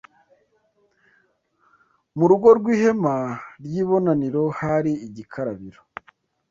Mu 2.17 2.25
rugo 2.29 2.47
rw’ihema 2.57 3.15
ry’ibonaniro 3.63 4.43
hari 4.59 4.91
igikarabiro 5.07 5.81